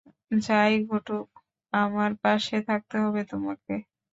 যাই 0.41 0.73
ঘটুক, 0.87 1.27
আমার 1.73 2.11
পাশে 2.23 2.57
থাকতে 2.67 2.95
হবে 3.03 3.21
তোমাকে! 3.31 3.73